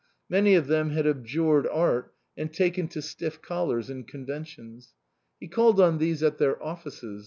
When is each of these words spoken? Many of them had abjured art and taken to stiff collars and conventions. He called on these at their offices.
Many 0.29 0.55
of 0.55 0.65
them 0.65 0.89
had 0.89 1.05
abjured 1.05 1.67
art 1.67 2.11
and 2.35 2.51
taken 2.51 2.87
to 2.87 3.03
stiff 3.03 3.39
collars 3.39 3.87
and 3.87 4.07
conventions. 4.07 4.95
He 5.39 5.47
called 5.47 5.79
on 5.79 5.99
these 5.99 6.23
at 6.23 6.39
their 6.39 6.59
offices. 6.63 7.19